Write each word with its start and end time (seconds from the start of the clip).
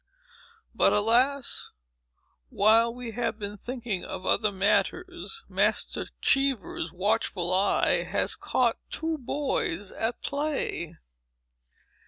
But, 0.73 0.93
alas! 0.93 1.73
while 2.49 2.91
we 2.91 3.11
have 3.11 3.37
been 3.37 3.59
thinking 3.59 4.03
of 4.03 4.25
other 4.25 4.51
matters, 4.51 5.43
Master 5.47 6.07
Cheever's 6.23 6.91
watchful 6.91 7.53
eye 7.53 8.01
has 8.01 8.35
caught 8.35 8.79
two 8.89 9.19
boys 9.19 9.91
at 9.91 10.19
play. 10.23 10.97